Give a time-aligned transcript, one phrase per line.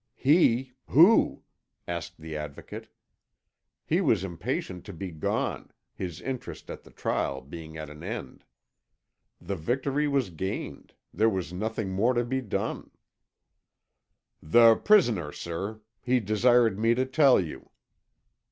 [0.15, 0.73] "He!
[0.87, 1.43] Who?"
[1.87, 2.87] asked the Advocate.
[3.85, 8.43] He was impatient to be gone, his interest at the trial being at an end.
[9.39, 12.89] The victory was gained; there was nothing more to be done.
[14.41, 15.81] "The prisoner, sir.
[16.01, 17.69] He desired me to tell you."